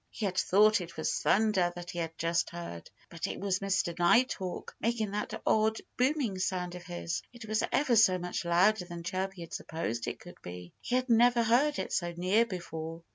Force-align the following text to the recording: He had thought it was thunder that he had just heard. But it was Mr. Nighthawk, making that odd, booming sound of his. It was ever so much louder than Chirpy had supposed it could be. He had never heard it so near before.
He 0.09 0.25
had 0.25 0.35
thought 0.39 0.81
it 0.81 0.97
was 0.97 1.13
thunder 1.13 1.71
that 1.75 1.91
he 1.91 1.99
had 1.99 2.17
just 2.17 2.49
heard. 2.49 2.89
But 3.11 3.27
it 3.27 3.39
was 3.39 3.59
Mr. 3.59 3.95
Nighthawk, 3.99 4.75
making 4.79 5.11
that 5.11 5.39
odd, 5.45 5.77
booming 5.95 6.39
sound 6.39 6.73
of 6.73 6.81
his. 6.83 7.21
It 7.33 7.45
was 7.45 7.61
ever 7.71 7.95
so 7.95 8.17
much 8.17 8.43
louder 8.43 8.85
than 8.85 9.03
Chirpy 9.03 9.41
had 9.41 9.53
supposed 9.53 10.07
it 10.07 10.19
could 10.19 10.41
be. 10.41 10.73
He 10.81 10.95
had 10.95 11.07
never 11.07 11.43
heard 11.43 11.77
it 11.77 11.93
so 11.93 12.15
near 12.17 12.47
before. 12.47 13.03